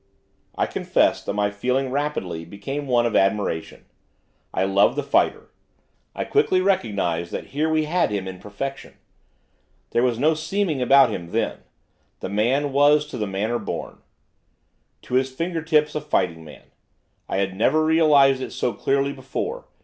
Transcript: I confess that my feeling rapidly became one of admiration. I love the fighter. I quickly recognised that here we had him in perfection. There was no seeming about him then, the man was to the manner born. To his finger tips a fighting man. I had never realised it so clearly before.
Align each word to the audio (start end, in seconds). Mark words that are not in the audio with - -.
I 0.57 0.65
confess 0.65 1.23
that 1.23 1.33
my 1.33 1.51
feeling 1.51 1.91
rapidly 1.91 2.43
became 2.43 2.87
one 2.87 3.05
of 3.05 3.15
admiration. 3.15 3.85
I 4.51 4.63
love 4.63 4.95
the 4.95 5.03
fighter. 5.03 5.51
I 6.15 6.23
quickly 6.23 6.59
recognised 6.59 7.31
that 7.31 7.49
here 7.53 7.69
we 7.69 7.85
had 7.85 8.09
him 8.09 8.27
in 8.27 8.39
perfection. 8.39 8.95
There 9.91 10.01
was 10.01 10.17
no 10.17 10.33
seeming 10.33 10.81
about 10.81 11.11
him 11.11 11.29
then, 11.33 11.59
the 12.19 12.29
man 12.29 12.71
was 12.73 13.05
to 13.09 13.17
the 13.19 13.27
manner 13.27 13.59
born. 13.59 13.99
To 15.03 15.13
his 15.13 15.31
finger 15.31 15.61
tips 15.61 15.93
a 15.93 16.01
fighting 16.01 16.43
man. 16.43 16.71
I 17.29 17.37
had 17.37 17.55
never 17.55 17.85
realised 17.85 18.41
it 18.41 18.53
so 18.53 18.73
clearly 18.73 19.13
before. 19.13 19.67